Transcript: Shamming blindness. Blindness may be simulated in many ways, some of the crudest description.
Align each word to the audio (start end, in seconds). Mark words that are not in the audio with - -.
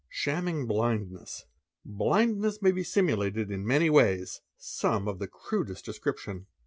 Shamming 0.09 0.65
blindness. 0.65 1.45
Blindness 1.85 2.59
may 2.59 2.71
be 2.71 2.81
simulated 2.83 3.51
in 3.51 3.63
many 3.63 3.87
ways, 3.91 4.41
some 4.57 5.07
of 5.07 5.19
the 5.19 5.27
crudest 5.27 5.85
description. 5.85 6.47